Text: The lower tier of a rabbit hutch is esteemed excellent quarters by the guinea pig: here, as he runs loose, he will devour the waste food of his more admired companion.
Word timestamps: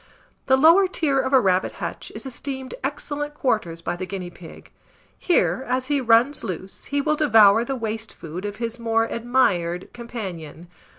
The 0.47 0.57
lower 0.57 0.87
tier 0.87 1.19
of 1.19 1.31
a 1.31 1.39
rabbit 1.39 1.73
hutch 1.73 2.11
is 2.15 2.25
esteemed 2.25 2.73
excellent 2.83 3.35
quarters 3.35 3.83
by 3.83 3.95
the 3.95 4.07
guinea 4.07 4.31
pig: 4.31 4.71
here, 5.15 5.63
as 5.69 5.89
he 5.93 6.01
runs 6.01 6.43
loose, 6.43 6.85
he 6.85 7.01
will 7.01 7.15
devour 7.15 7.63
the 7.63 7.75
waste 7.75 8.15
food 8.15 8.43
of 8.43 8.55
his 8.55 8.79
more 8.79 9.03
admired 9.05 9.93
companion. 9.93 10.67